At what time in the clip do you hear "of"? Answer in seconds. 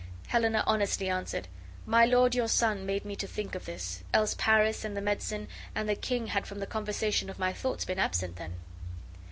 3.53-3.65, 7.29-7.37